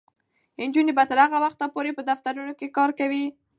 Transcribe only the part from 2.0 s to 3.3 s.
دفترونو کې کار کوي.